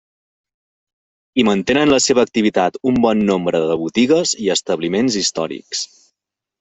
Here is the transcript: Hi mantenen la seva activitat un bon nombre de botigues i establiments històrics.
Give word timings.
Hi 1.39 1.43
mantenen 1.49 1.91
la 1.93 1.99
seva 2.07 2.23
activitat 2.27 2.79
un 2.93 2.97
bon 3.05 3.21
nombre 3.29 3.63
de 3.73 3.79
botigues 3.83 4.33
i 4.47 4.51
establiments 4.59 5.19
històrics. 5.23 5.85